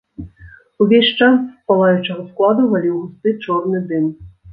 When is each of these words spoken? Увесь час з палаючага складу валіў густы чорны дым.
Увесь 0.85 1.09
час 1.19 1.35
з 1.49 1.59
палаючага 1.71 2.25
складу 2.29 2.65
валіў 2.71 2.95
густы 3.01 3.35
чорны 3.43 3.83
дым. 3.93 4.09